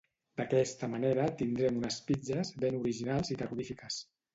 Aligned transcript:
D'aquesta 0.39 0.89
manera, 0.93 1.27
tindrem 1.43 1.79
unes 1.83 2.01
pizzes 2.11 2.55
ben 2.67 2.83
originals 2.85 3.35
i 3.39 3.43
terrorífiques. 3.45 4.07